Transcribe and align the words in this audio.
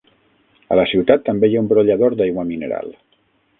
A 0.75 0.77
la 0.79 0.85
ciutat 0.91 1.25
també 1.27 1.51
hi 1.51 1.59
ha 1.59 1.61
un 1.65 1.69
brollador 1.75 2.17
d'aigua 2.23 2.49
mineral. 2.55 2.93